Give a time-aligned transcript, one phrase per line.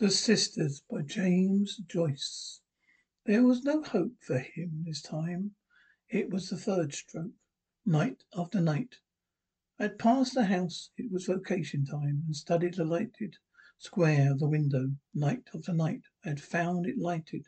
[0.00, 2.60] The Sisters by James Joyce.
[3.26, 5.56] There was no hope for him this time.
[6.08, 7.32] It was the third stroke.
[7.84, 8.98] Night after night.
[9.76, 10.90] I had passed the house.
[10.96, 13.38] It was vacation time and studied the lighted
[13.78, 14.94] square of the window.
[15.14, 17.46] Night after night I had found it lighted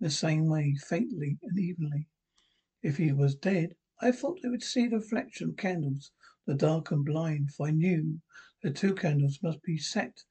[0.00, 2.08] in the same way, faintly and evenly.
[2.80, 6.12] If he was dead, I thought I would see the reflection of candles,
[6.46, 8.22] the dark and blind, for I knew
[8.62, 10.24] the two candles must be set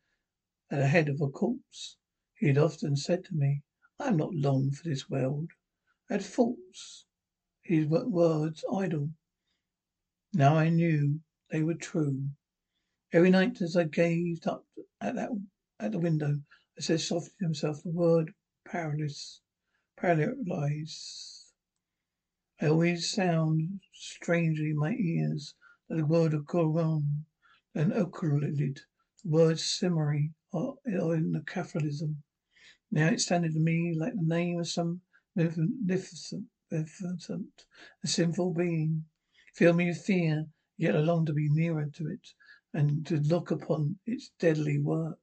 [0.72, 1.98] at the head of a corpse.
[2.36, 3.64] He had often said to me,
[4.00, 5.50] I am not long for this world.
[6.10, 7.06] I had thoughts,
[7.64, 9.10] his words idle.
[10.34, 12.30] Now I knew they were true.
[13.12, 14.68] Every night as I gazed up
[15.02, 15.32] at that
[15.80, 16.42] at the window,
[16.78, 18.34] I said softly to myself the word
[18.64, 19.42] paralysis,
[19.98, 21.52] paralyzed.
[22.62, 25.56] I always sound strangely in my ears
[25.88, 27.26] the word of Goron,
[27.74, 28.58] an occulid,
[29.24, 32.24] the word simony, or in the Catholicism.
[32.92, 35.02] Now it sounded to me like the name of some
[35.36, 37.66] magnificent, magnificent,
[38.04, 39.06] a sinful being.
[39.54, 42.28] Fill me with fear, yet I long to be nearer to it
[42.74, 45.20] and to look upon its deadly work.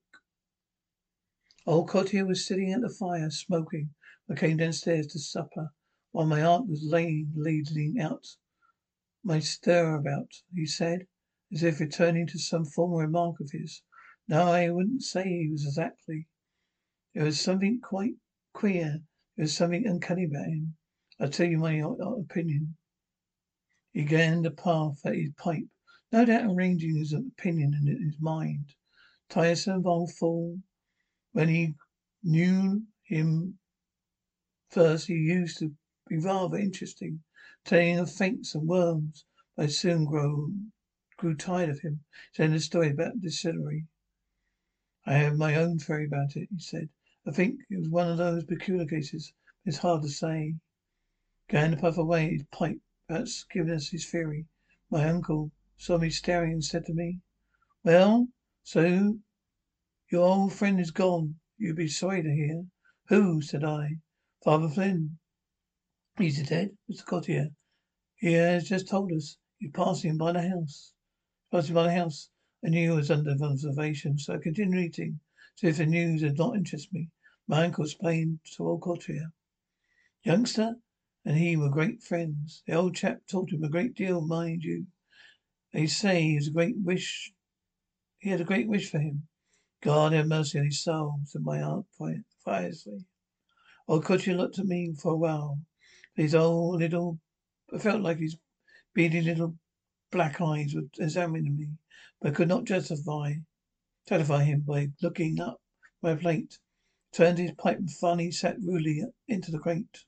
[1.67, 3.95] Old Cotter was sitting at the fire, smoking.
[4.31, 5.73] I came downstairs to supper,
[6.13, 8.27] while my aunt was laying, leading out
[9.25, 11.09] my stirabout, he said,
[11.53, 13.83] as if returning to some former remark of his.
[14.29, 16.27] No, I wouldn't say he was exactly.
[17.15, 18.17] There was something quite
[18.53, 19.05] queer.
[19.37, 20.77] There was something uncanny about him.
[21.21, 22.77] I'll tell you my opinion.
[23.93, 25.69] He began to puff at his pipe,
[26.11, 28.75] no doubt arranging his opinion in his mind.
[29.29, 30.61] Tiresome old fool.
[31.31, 31.77] When he
[32.25, 33.61] knew him
[34.71, 35.77] first, he used to
[36.09, 37.23] be rather interesting,
[37.65, 39.25] telling of faints and worms.
[39.57, 40.53] I soon grew
[41.17, 42.03] grew tired of him,
[42.35, 43.87] telling a story about the distillery.
[45.09, 46.89] I have my own theory about it, he said.
[47.25, 49.33] I think it was one of those peculiar cases,
[49.65, 50.57] it's hard to say.
[51.47, 54.47] Going to puff away his pipe, perhaps giving us his theory.
[54.91, 57.21] My uncle saw me staring and said to me,
[57.85, 58.31] Well,
[58.65, 59.21] so
[60.11, 61.39] your old friend is gone.
[61.57, 62.67] You'd be sorry to hear.
[63.07, 63.41] Who?
[63.41, 64.01] said I.
[64.43, 65.21] Father Flynn.
[66.19, 67.05] He's dead, Mr.
[67.05, 67.51] Cotter.
[68.17, 69.37] He has just told us.
[69.59, 70.95] He's passing by the house.
[71.53, 72.29] Passing by the house.
[72.67, 75.21] I knew I was under observation, so I continued eating,
[75.63, 77.11] as if the news did not interest me.
[77.47, 79.33] My uncle explained to old Cotter.
[80.25, 80.75] Youngster
[81.25, 82.65] and he were great friends.
[82.67, 84.89] The old chap taught him a great deal, mind you.
[85.73, 87.33] They say he a great wish.
[88.19, 89.29] He had a great wish for him.
[89.81, 91.87] God have mercy on his soul, said my aunt
[92.45, 93.07] piously.
[93.87, 95.61] Old Cotter looked at me for a while.
[96.17, 97.21] His old little,
[97.73, 98.37] I felt like his
[98.93, 99.57] beady little
[100.17, 101.69] black eyes were examining me
[102.23, 103.35] but could not justify
[104.09, 105.61] satisfy him by looking up
[106.01, 106.59] my plate.
[107.13, 110.05] Turned his pipe and funny sat rudely into the grate.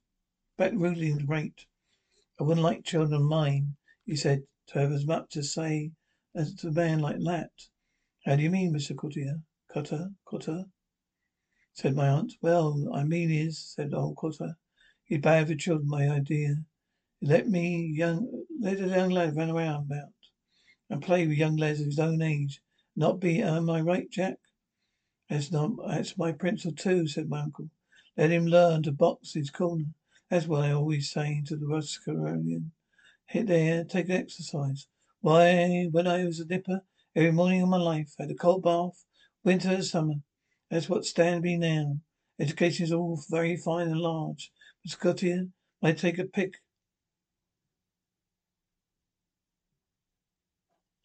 [0.57, 1.67] Back rudely the grate.
[2.41, 3.77] I wouldn't like children of mine,
[4.07, 5.93] he said, to have as much to say
[6.35, 7.51] as to a man like that.
[8.25, 8.97] How do you mean, Mr.
[8.97, 9.43] Cotter?
[9.71, 10.65] Cutter, Cotter?
[11.75, 12.33] said my aunt.
[12.41, 14.57] Well, I mean is, said old Cotter.
[15.05, 16.55] He's bad for children, my idea.
[17.21, 20.11] Let me young let a young lad run around about
[20.91, 22.61] and play with young lads of his own age.
[22.97, 24.39] Not be, am I right, Jack?
[25.29, 27.69] That's not, that's my principle too, said my uncle.
[28.17, 29.85] Let him learn to box his corner.
[30.31, 32.73] That's what I always say to the Rosicrucian.
[33.27, 34.89] Hit there, take exercise.
[35.21, 36.81] Why, when I was a nipper,
[37.15, 39.05] every morning of my life, had a cold bath,
[39.45, 40.15] winter and summer.
[40.71, 41.99] That's what stand me now.
[42.41, 44.51] Education is all very fine and large.
[44.83, 45.49] But Scottier,
[45.83, 46.55] I take a pick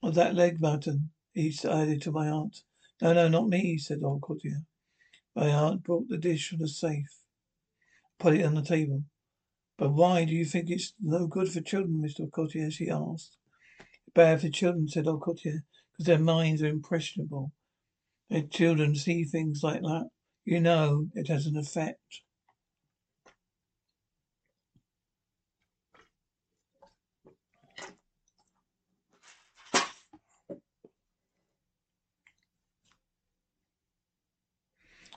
[0.04, 2.62] of that leg button, he added to my aunt.
[3.02, 4.66] No, no, not me, said old Cotter.
[5.36, 7.22] My aunt brought the dish from the safe,
[8.20, 9.04] put it on the table.
[9.78, 12.30] But why do you think it's no good for children, Mr.
[12.32, 12.70] Cotter?
[12.70, 13.38] she asked.
[14.14, 17.52] Bad for children, said old Cotter, because their minds are impressionable.
[18.30, 20.10] Their children see things like that.
[20.46, 22.22] You know, it has an effect.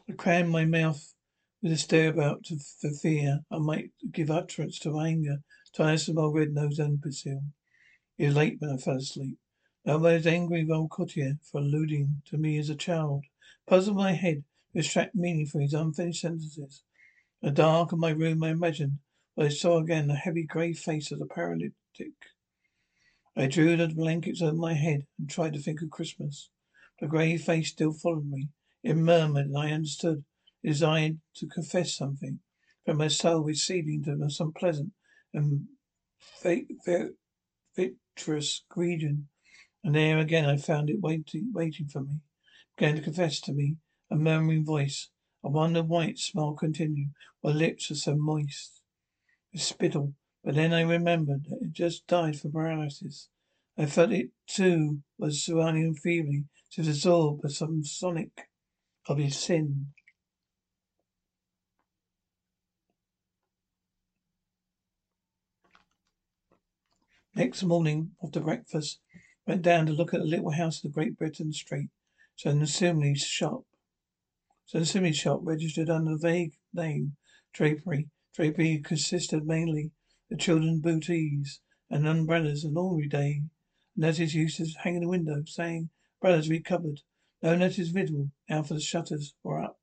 [0.09, 1.15] I crammed my mouth
[1.61, 5.39] with a stare about to, for fear I might give utterance to my anger,
[5.75, 7.43] tiresome old red-nosed imbecile.
[8.17, 9.37] It was late when I fell asleep.
[9.85, 13.25] Now was angry with old Cotter for alluding to me as a child.
[13.67, 16.83] Puzzled my head to extract meaning from his unfinished sentences.
[17.43, 18.99] In the dark of my room I imagined
[19.37, 21.73] I saw again the heavy grey face of the paralytic.
[23.37, 26.49] I drew the blankets over my head and tried to think of Christmas.
[27.01, 28.49] The grey face still followed me.
[28.83, 30.25] It murmured, and I understood.
[30.63, 32.41] It desired to confess something.
[32.85, 34.93] From my soul receding to some pleasant
[35.33, 35.67] and
[37.75, 39.29] vitreous region.
[39.83, 42.21] And there again I found it waiting, waiting for me.
[42.77, 43.77] Began to confess to me
[44.11, 45.11] a murmuring voice.
[45.45, 48.83] I wondered why its smile continued, while lips were so moist
[49.53, 50.15] with spittle.
[50.45, 53.29] But then I remembered that it just died from paralysis.
[53.77, 56.45] I felt it too was surrounding him feebly,
[56.77, 58.49] if absorbed by some sonic
[59.09, 59.89] of his sin.
[67.35, 68.99] Next morning, after breakfast,
[69.47, 71.91] went down to look at the little house in the Great Britain Street.
[72.35, 73.65] So an assembly shop.
[74.65, 77.17] So assembly shop registered under the vague name
[77.53, 78.09] Drapery.
[78.35, 79.91] Drapery consisted mainly
[80.31, 81.61] of children's booties
[81.91, 83.43] and umbrellas an ordinary day.
[83.97, 87.03] Notice used to hang in the window, saying, Umbrellas recovered.
[87.43, 89.79] No notice visible, now for the shutters were up.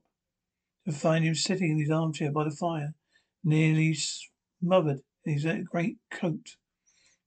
[0.86, 2.96] to find him sitting in his armchair by the fire,
[3.44, 6.56] nearly smothered in his great coat.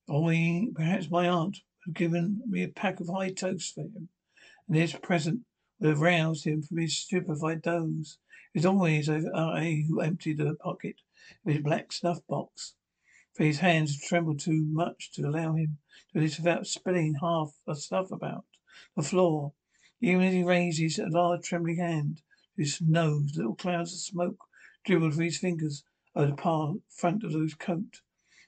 [0.10, 4.10] Only perhaps my aunt had given me a pack of high toast for him,
[4.68, 5.46] and his present
[5.80, 8.18] would have roused him from his stupefied doze.
[8.54, 10.96] It was always I who emptied the pocket
[11.46, 12.76] of his black snuff box
[13.38, 15.78] for his hands trembled too much to allow him
[16.12, 18.46] to do this without spilling half the stuff about
[18.96, 19.54] the floor.
[20.02, 22.18] Even as he raised his large trembling hand
[22.56, 24.44] to his nose, little clouds of smoke
[24.86, 25.84] dribbled from his fingers
[26.16, 28.02] over the front of his coat.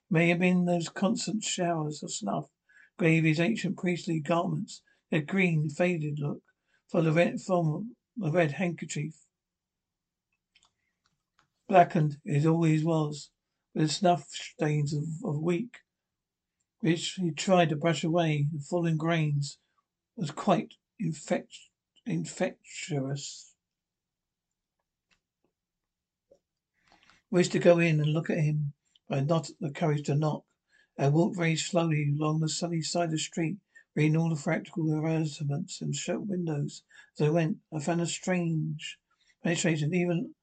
[0.09, 2.49] May have been those constant showers of snuff
[2.97, 6.41] gave his ancient priestly garments their green, faded look,
[6.87, 9.27] for the red, from the red handkerchief.
[11.69, 13.29] Blackened it always was
[13.75, 15.77] with snuff stains of, of week,
[16.79, 18.47] which he tried to brush away.
[18.51, 19.59] The fallen grains
[20.15, 21.55] was quite infect,
[22.07, 23.53] infectious.
[27.29, 28.73] Wished to go in and look at him,
[29.07, 30.45] but I had not the courage to knock.
[30.97, 33.57] I walked very slowly along the sunny side of the street,
[33.93, 36.81] reading all the practical advertisements and shop windows.
[37.19, 38.97] As I went, I found a strange
[39.43, 39.93] penetration.
[39.93, 40.33] Even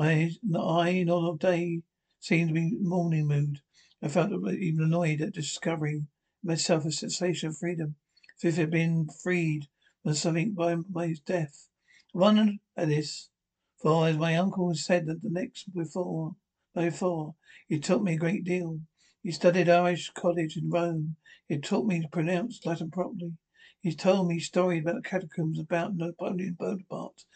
[0.00, 1.82] my eye, not of day,
[2.18, 3.60] seemed to be in morning mood.
[4.00, 6.08] I felt even annoyed at discovering
[6.42, 7.96] myself a sensation of freedom,
[8.38, 9.66] as if it had been freed
[10.02, 11.68] from something by my death.
[12.14, 13.28] I wondered at this,
[13.76, 16.34] for as my uncle said that the next before,
[16.74, 17.34] before,
[17.68, 18.80] he taught me a great deal.
[19.22, 21.16] He studied Irish college in Rome.
[21.46, 23.36] He taught me to pronounce Latin properly.
[23.82, 27.26] He told me stories about the catacombs about Napoleon Bonaparte.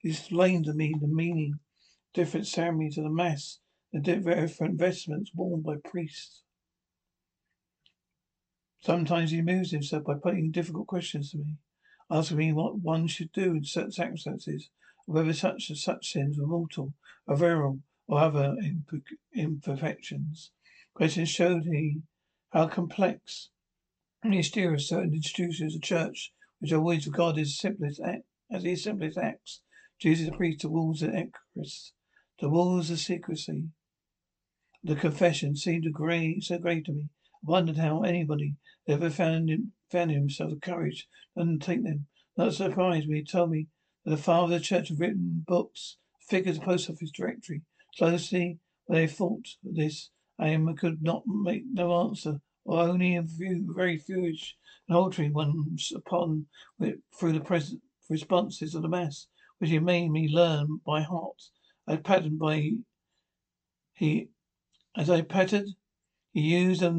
[0.00, 1.60] He explained to me the meaning,
[2.12, 3.58] different ceremonies of the Mass,
[3.92, 6.42] the different vestments worn by priests.
[8.80, 11.56] Sometimes he amused himself by putting difficult questions to me,
[12.10, 14.70] asking me what one should do in certain circumstances,
[15.06, 16.94] whether such and such sins were mortal,
[17.26, 18.56] or venial, or other
[19.34, 20.50] imperfections.
[20.94, 22.02] Questions showed me
[22.50, 23.50] how complex
[24.22, 28.62] and mysterious certain institutions of the church, which are always regarded as simplest act, as
[28.62, 29.60] the simplest acts,
[29.98, 31.92] Jesus the priest towards the Eucharist,
[32.40, 33.68] the walls of secrecy,
[34.82, 37.10] the confession seemed to great, so great to me.
[37.46, 38.56] I wondered how anybody
[38.88, 42.06] ever found him, found himself the courage to undertake them.
[42.38, 43.66] Not surprised when he told me
[44.04, 45.98] that the father of the church had written books,
[46.30, 47.60] figures post office directory.
[47.98, 53.70] Closely I thought of this, am, could not make no answer, or only a few
[53.76, 54.56] very foolish
[54.88, 56.46] and ones upon
[57.14, 59.26] through the present responses of the mass,
[59.58, 61.50] which he made me learn by heart.
[61.90, 62.70] I patterned by
[63.94, 64.28] he
[64.96, 65.66] As I pattered,
[66.32, 66.92] he used a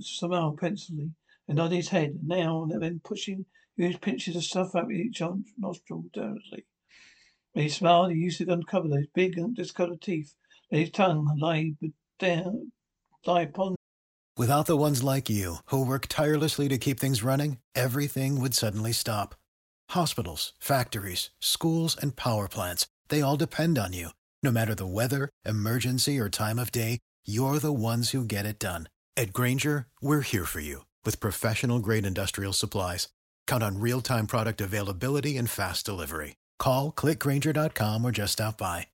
[0.00, 1.12] smile pensively,
[1.46, 2.18] and uh, nodded his head.
[2.24, 3.46] Now and then pushing
[3.76, 5.22] huge pinches of stuff up each
[5.56, 6.66] nostril alternately.
[7.52, 10.34] When he smiled, he used to uncover those big, and discolored teeth.
[10.72, 11.74] Let his tongue lie
[12.18, 12.72] down,
[13.24, 13.76] lie upon.
[14.36, 18.92] Without the ones like you, who work tirelessly to keep things running, everything would suddenly
[18.92, 19.36] stop.
[19.90, 24.10] Hospitals, factories, schools, and power plants, they all depend on you.
[24.44, 28.60] No matter the weather, emergency, or time of day, you're the ones who get it
[28.60, 28.88] done.
[29.16, 33.08] At Grainger, we're here for you with professional grade industrial supplies.
[33.48, 36.36] Count on real time product availability and fast delivery.
[36.60, 38.86] Call clickgranger.com or just stop by.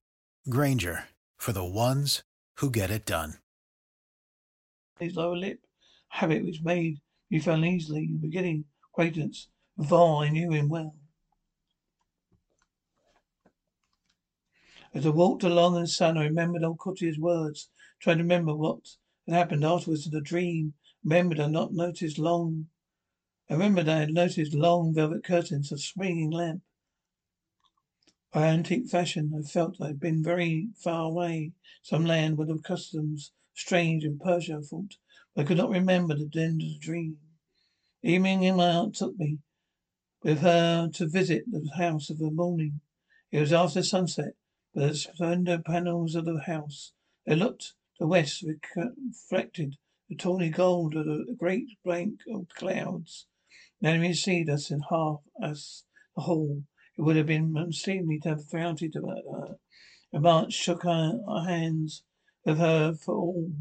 [0.49, 1.05] Grainger
[1.37, 2.23] for the ones
[2.57, 3.35] who get it done.
[4.99, 5.59] His lower lip,
[6.07, 6.99] habit which made
[7.41, 8.65] fell easily in the beginning.
[8.91, 10.95] Acquaintance, Vol, I knew him well.
[14.95, 18.55] As I walked along in the sun, I remembered old Cotter's words, trying to remember
[18.55, 18.95] what
[19.27, 20.73] had happened afterwards in the dream.
[21.03, 22.69] Remembered I had not noticed long.
[23.49, 26.63] I remembered I had noticed long velvet curtains, a swinging lamp.
[28.31, 31.51] By antique fashion, I felt I had been very far away.
[31.81, 34.95] Some land where the customs strange in Persia, I thought.
[35.33, 37.19] But I could not remember the end of the dream.
[38.01, 39.39] Evening in my aunt took me
[40.23, 42.79] with her to visit the house of the morning.
[43.29, 44.35] It was after sunset,
[44.75, 46.91] the slender panels of the house,
[47.25, 48.43] they looked to the west
[48.75, 49.77] reflected
[50.09, 53.25] the tawny gold of the great blank of clouds.
[53.79, 56.63] Then we received us in half as the hall.
[56.97, 59.45] It would have been unseemly to have flouted about her.
[59.45, 59.53] Uh,
[60.13, 62.03] and March shook our hands
[62.45, 63.51] with her for all.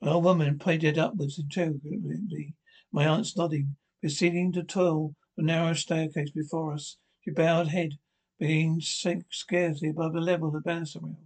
[0.00, 2.54] An old woman pointed upwards interrogatively.
[2.90, 6.96] My aunt's nodding, proceeding to toil the narrow staircase before us.
[7.22, 7.98] She bowed head,
[8.38, 11.18] being sunk scarcely above the level of the banister rail.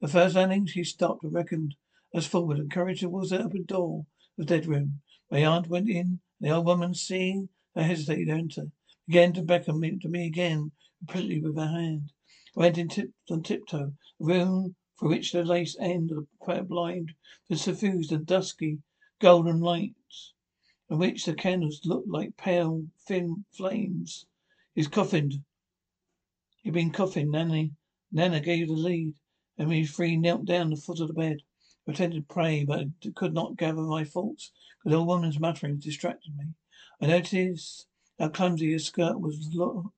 [0.00, 1.74] The first landing she stopped and reckoned
[2.14, 4.06] us forward and carried towards the open door
[4.38, 5.00] of the dead room.
[5.30, 8.72] My aunt went in, the old woman, seeing her hesitated to enter,
[9.06, 12.12] began to beckon me to me again, repeatedly with her hand.
[12.56, 16.62] I went in tip, on tiptoe, a room for which the lace end of the
[16.62, 17.12] blind
[17.48, 18.78] was suffused in dusky
[19.18, 20.32] golden lights,
[20.88, 24.26] in which the candles looked like pale, thin flames.
[24.74, 25.42] He's coffined.
[26.66, 27.30] He'd been coughing.
[27.30, 27.74] Nanny.
[28.10, 29.14] Nana gave the lead,
[29.56, 31.36] and we three knelt down at the foot of the bed.
[31.38, 35.38] I pretended to pray, but I could not gather my thoughts, because the old woman's
[35.38, 36.54] mutterings distracted me.
[37.00, 37.86] I noticed
[38.18, 39.92] how clumsy her skirt was, lo-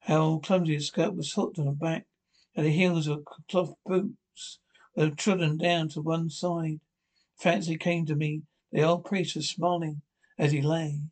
[0.00, 2.06] how clumsy her skirt was hooked on her back,
[2.54, 4.58] and the heels of cloth boots
[4.94, 6.80] were trodden down to one side.
[7.38, 8.42] Fancy came to me.
[8.70, 10.02] The old priest was smiling
[10.36, 11.04] as he lay.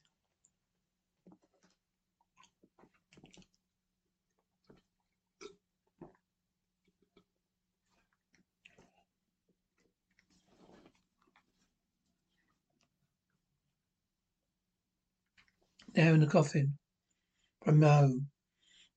[15.98, 16.78] There in the coffin.
[17.64, 18.20] From Mo.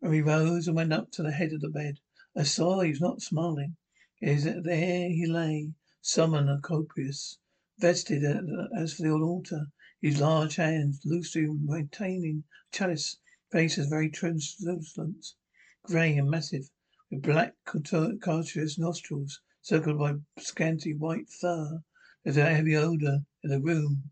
[0.02, 2.00] When we rose and went up to the head of the bed,
[2.36, 3.76] I saw he was not smiling.
[4.22, 7.40] Is uh, there he lay, solemn and copious,
[7.80, 13.18] vested uh, as for the altar, his large hands loosely maintaining chalice,
[13.52, 15.34] faces very translucent,
[15.82, 16.70] grey and massive,
[17.10, 21.84] with black cartilaginous nostrils circled by scanty white fur.
[22.24, 24.12] There's a heavy odour in the room.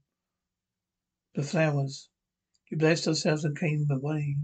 [1.36, 2.09] The flowers.
[2.72, 4.38] We blessed ourselves and came away.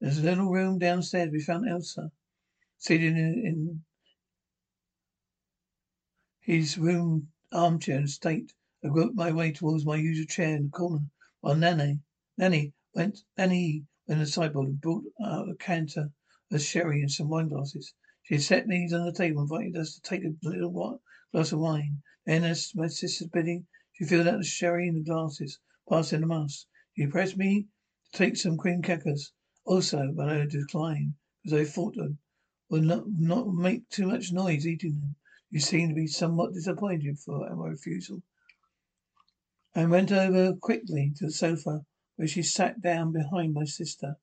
[0.00, 2.10] In a little room downstairs we found Elsa,
[2.78, 3.84] seated in, in
[6.40, 8.54] his room armchair in state.
[8.82, 12.00] I groped my way towards my usual chair in the corner, while Nanny,
[12.38, 16.12] Nanny went, Nanny went to the sideboard and brought out a canter
[16.50, 17.92] of sherry and some wine glasses.
[18.22, 20.98] She had set these on the table and invited us to take a little
[21.30, 22.02] glass of wine.
[22.24, 26.32] Then, as my sister's bidding, she filled out the sherry in the glasses, passing them
[26.32, 26.66] us.
[26.96, 27.68] He pressed me
[28.10, 29.30] to take some cream crackers
[29.66, 31.12] also, but I declined
[31.42, 32.16] because I thought I
[32.70, 35.16] would not, not make too much noise eating them.
[35.50, 38.22] You seemed to be somewhat disappointed for my refusal.
[39.74, 41.84] I went over quickly to the sofa
[42.14, 44.16] where she sat down behind my sister.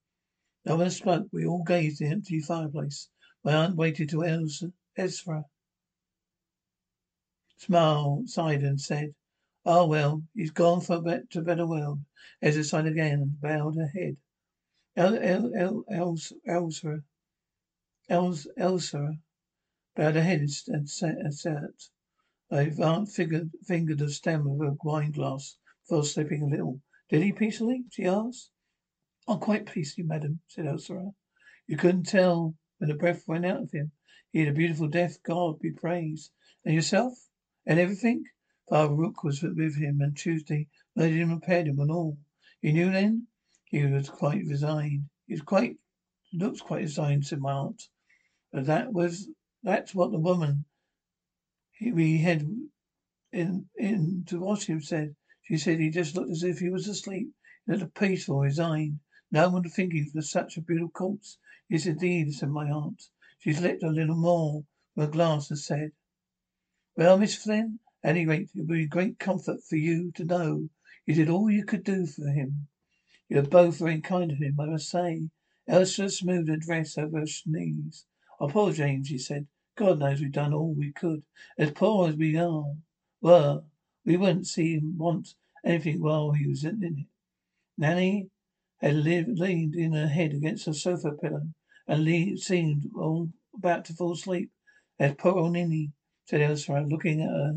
[0.66, 1.28] No one spoke.
[1.32, 3.08] We all gazed at the empty fireplace.
[3.44, 5.46] My aunt waited till Ezra
[7.58, 9.14] smiled, sighed, and said,
[9.66, 12.04] Oh, well, he's gone for a to better world.
[12.42, 14.18] Ezra sighed again and bowed her head.
[14.98, 17.04] El, El, El, Els, Elsa,
[18.10, 19.20] Els, Elsa
[19.96, 21.90] bowed her head and sat.
[22.52, 26.82] I aunt fingered, fingered the stem of her wine glass before slipping a little.
[27.08, 27.86] Did he peacefully?
[27.90, 28.52] she asked.
[29.28, 31.14] Oh, quite peacefully, madam, said Elsa.
[31.68, 33.94] You couldn't tell when the breath went out of him.
[34.34, 35.24] He had a beautiful death.
[35.24, 36.32] God be praised.
[36.66, 37.14] And yourself?
[37.66, 38.26] And everything?
[38.70, 42.18] Father Rook was with him on Tuesday, murdered him, repaired him and all.
[42.62, 43.28] You knew then?
[43.66, 45.10] He was quite resigned.
[45.28, 45.78] He was quite,
[46.32, 47.90] looks quite resigned, said my aunt.
[48.54, 49.30] But that was,
[49.64, 50.64] that's what the woman
[51.72, 52.48] he, we had
[53.34, 55.18] in, in to watch him said.
[55.42, 57.34] She said he just looked as if he was asleep.
[57.66, 59.02] He looked peaceful, resigned.
[59.30, 61.38] No one would think he was such a beautiful corpse.
[61.68, 63.10] Yes, indeed, said my aunt.
[63.40, 65.92] She slipped a little more from her glass and said,
[66.96, 70.70] Well, Miss Flynn, any rate, it would be great comfort for you to know
[71.06, 72.68] you did all you could do for him.
[73.30, 75.30] You are both very kind to him, I must say.
[75.68, 78.06] Elsa smoothed her dress over her knees.
[78.40, 79.48] Oh, poor James, she said.
[79.76, 81.24] God knows we've done all we could.
[81.58, 82.76] As poor as we are,
[83.22, 83.64] were,
[84.06, 87.06] we wouldn't see him want anything while he was in it.
[87.78, 88.30] Nanny
[88.82, 91.48] had leaned in her head against her sofa pillow
[91.88, 94.52] and le- seemed all about to fall asleep.
[95.00, 95.94] There's poor old Ninny,
[96.26, 97.54] said Elsa, looking at her.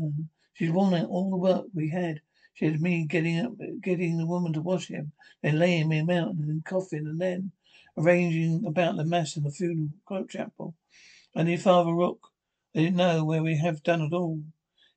[0.57, 2.21] She's worn out all the work we had.
[2.55, 5.11] She had me getting up, getting the woman to wash him,
[5.43, 7.51] then laying him out in the coffin, and then
[7.95, 10.73] arranging about the mass in the funeral chapel.
[11.35, 12.31] And your Father Rook,
[12.75, 14.41] I didn't know where we have done it all.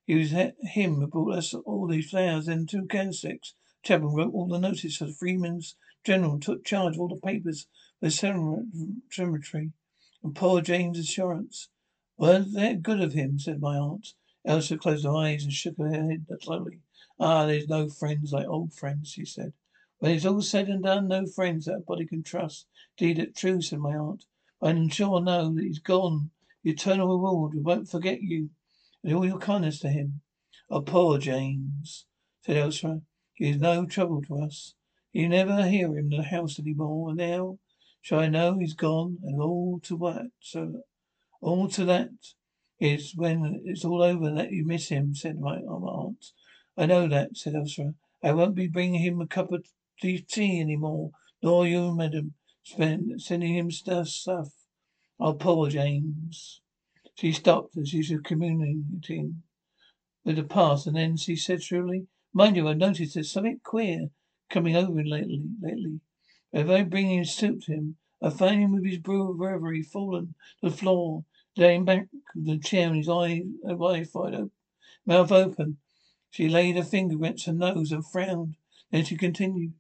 [0.07, 3.53] It was him who brought us all these flowers and two candlesticks.
[3.83, 7.67] Chapman wrote all the notices for the Freeman's General, took charge of all the papers
[7.99, 8.11] for the
[9.11, 9.73] cemetery,
[10.23, 11.69] and poor James' insurance.
[12.17, 14.15] Weren't that good of him, said my aunt.
[14.45, 16.81] Elsa closed her eyes and shook her head slowly.
[17.19, 19.53] Ah, there's no friends like old friends, she said.
[19.99, 22.67] When it's all said and done, no friends that a body can trust.
[22.99, 24.25] Indeed, it's true, said my aunt.
[24.63, 26.31] I'm sure know that he's gone.
[26.63, 28.51] The eternal reward we won't forget you
[29.05, 30.21] and all your kindness to him.
[30.71, 32.07] Oh, poor James,
[32.45, 33.03] said Elsa.
[33.35, 34.75] He is no trouble to us.
[35.13, 37.59] You never hear him in the house any more, and now
[38.03, 40.29] Shall I know he's gone and all to what?
[40.41, 40.85] So
[41.43, 42.11] all to that
[42.81, 46.33] is when it's all over that you miss him, said my aunt.
[46.77, 47.95] I know that, said Elsa.
[48.23, 49.67] I won't be bringing him a cup of
[50.01, 50.25] tea
[50.61, 51.11] any more,
[51.43, 54.49] nor you, madam, spend, sending him stuff, stuff.
[55.19, 56.63] Oh, poor James.
[57.17, 59.43] She stopped as she was communicating
[60.25, 64.09] with the past, and then she said shrilly, Mind you, I've noticed there's something queer
[64.49, 65.43] coming over him lately.
[65.61, 66.01] lately.
[66.53, 69.83] If I bring him soup to him, I find him with his brew of reverie
[69.83, 71.25] fallen to the floor,
[71.61, 74.51] laying back the chair and his eyes wide open,
[75.05, 75.77] mouth open.
[76.31, 78.57] She laid her finger against her nose and frowned.
[78.91, 79.75] Then she continued.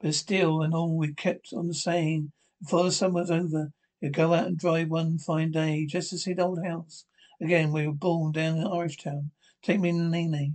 [0.00, 4.32] But still and all we kept on saying, before the summer was over, you'd go
[4.32, 7.04] out and drive one fine day, just to see the old house.
[7.42, 9.30] Again, we were born down in Irishtown.
[9.62, 10.54] Take me to Nini,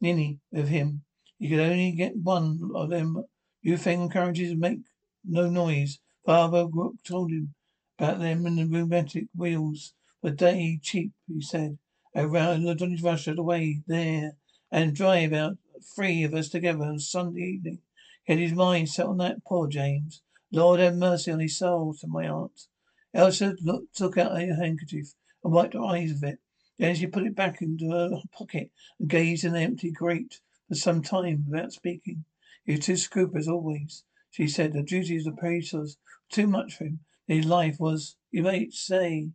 [0.00, 1.02] Ninny with him.
[1.38, 3.24] You could only get one of them
[3.62, 4.80] newfangled carriages and make
[5.24, 5.98] no noise.
[6.24, 7.54] Father Rook told him
[7.98, 9.94] about them and the rheumatic wheels.
[10.20, 11.78] For day cheap, he said.
[12.14, 14.36] Ran Johnny's rush away there
[14.70, 15.58] and drive out
[15.94, 17.80] three of us together on Sunday evening.
[18.24, 20.22] He had his mind set on that poor James.
[20.50, 22.68] Lord have mercy on his soul, said my aunt.
[23.12, 26.38] Elsa looked, took out her handkerchief and wiped her eyes with it.
[26.78, 30.74] Then she put it back into her pocket and gazed in the empty grate for
[30.74, 32.24] some time without speaking.
[32.64, 34.04] He was too scrupulous always.
[34.36, 35.96] She said the duties of the priest was
[36.28, 37.04] too much for him.
[37.28, 39.30] His life was, you may say,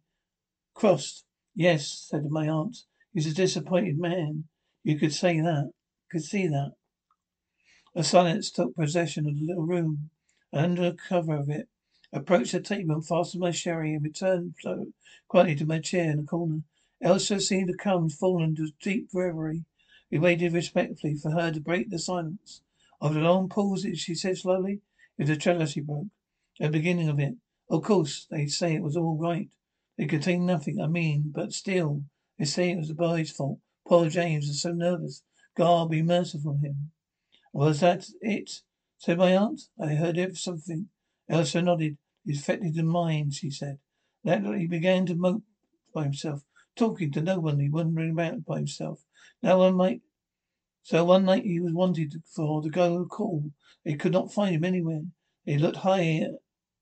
[0.73, 1.23] crossed.
[1.55, 2.79] Yes, said my aunt.
[3.13, 4.49] He's a disappointed man.
[4.83, 5.71] You could say that.
[6.11, 6.73] Could see that.
[7.95, 10.09] A silence took possession of the little room.
[10.51, 11.69] Under cover of it,
[12.11, 14.55] approached the table and fastened my sherry and returned
[15.29, 16.63] quietly to my chair in the corner.
[17.01, 19.63] Elsa seemed to come fall into a deep reverie.
[20.11, 22.63] We waited respectfully for her to break the silence.
[23.01, 24.81] After long pause, she said slowly,
[25.19, 26.07] "If the tragedy broke,
[26.59, 27.35] at the beginning of it,
[27.69, 29.49] of course they say it was all right.
[29.97, 32.05] They contained nothing, I mean, but still,
[32.39, 33.59] they say it was the boy's fault.
[33.85, 35.23] Poor James is so nervous.
[35.55, 36.91] God be merciful to him.
[37.53, 38.61] Was that it?
[38.97, 39.69] said my aunt.
[39.77, 40.89] I heard something.
[41.27, 41.97] Elsa nodded.
[42.25, 43.79] It affected the mind, she said.
[44.23, 45.43] That he began to mope
[45.93, 46.45] by himself
[46.79, 47.59] talking to no one.
[47.59, 49.03] He wandering about by himself.
[49.43, 50.01] Now one might.
[50.89, 53.51] So one night he was wanted for to go call.
[53.85, 55.03] They could not find him anywhere.
[55.45, 56.25] They looked high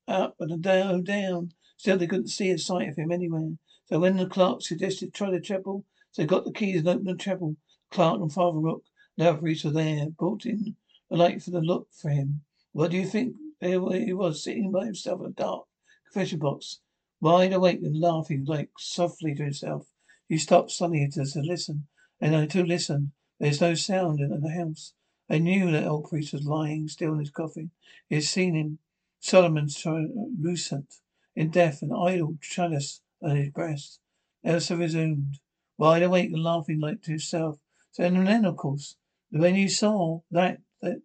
[0.08, 1.52] up and down, down.
[1.76, 3.58] Still, they couldn't see a sight of him anywhere.
[3.88, 7.08] So when the clerk suggested try the chapel, so they got the keys and opened
[7.08, 7.58] the chapel.
[7.91, 8.86] Clark and Father Rook,
[9.17, 10.78] now priest were there, brought in
[11.12, 12.43] a light for the look for him.
[12.72, 13.36] What do you think?
[13.60, 15.65] There he was, sitting by himself in a dark
[16.06, 16.80] confession box
[17.20, 19.91] wide awake and laughing like softly to himself.
[20.30, 21.88] He stopped suddenly to listen,
[22.22, 23.12] and I too listened.
[23.39, 24.93] There's no sound in the house.
[25.30, 27.71] They knew that old priest was lying still in his coffin.
[28.10, 28.80] He had seen him,
[29.19, 30.95] Solomon's translucent
[31.36, 34.00] in death, an idle chalice on his breast.
[34.43, 35.39] Elsa resumed,
[35.78, 37.60] wide awake and laughing like to herself.
[37.91, 38.95] So and then, of course,
[39.30, 41.02] when you saw that, that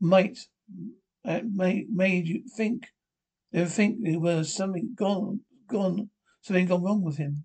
[0.00, 0.38] might,
[1.24, 2.88] that made, made you think,
[3.50, 6.10] you think there was something gone, gone,
[6.40, 7.44] something gone wrong with him.